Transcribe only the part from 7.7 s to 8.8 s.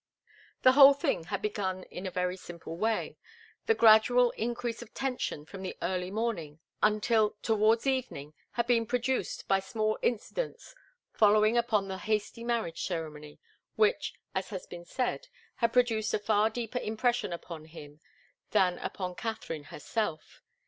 evening had